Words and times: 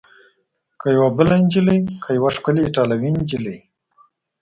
که 0.79 0.87
یوه 0.95 1.09
بله 1.17 1.35
نجلۍ؟ 1.43 1.79
که 2.03 2.09
یوه 2.17 2.29
ښکلې 2.35 2.61
ایټالوۍ 2.63 3.09
نجلۍ؟ 3.17 3.59